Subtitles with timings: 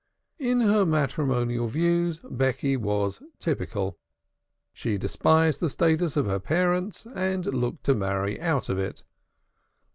[0.39, 3.99] In her matrimonial views Becky was typical.
[4.73, 9.03] She despised the status of her parents and looked to marry out of it.